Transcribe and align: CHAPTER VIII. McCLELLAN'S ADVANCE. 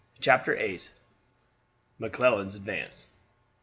CHAPTER 0.19 0.55
VIII. 0.55 0.81
McCLELLAN'S 1.99 2.55
ADVANCE. 2.55 3.09